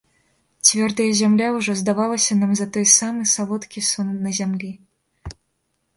[0.67, 4.71] Цвёрдая зямля ўжо здавалася нам за той самы салодкі сон на зямлі.